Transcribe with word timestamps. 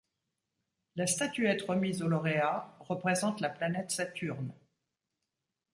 La 0.95 1.05
statuette 1.05 1.61
remise 1.61 2.01
aux 2.01 2.07
lauréats 2.07 2.75
représente 2.79 3.39
la 3.39 3.51
planète 3.51 3.91
Saturne. 3.91 4.51